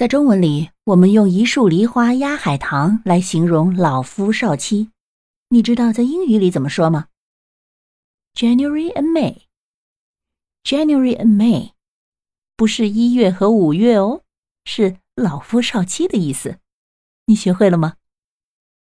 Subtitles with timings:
[0.00, 4.92] 在中文里我们用一树梨花压海棠来形容老夫少妻。
[5.50, 7.08] 你知道在英语里怎么说吗
[8.32, 9.42] ？January and may
[10.64, 11.72] january and may
[12.56, 14.22] 不是一月和五月哦
[14.64, 16.60] 是老夫少妻的意思。
[17.26, 17.96] 你学会了吗？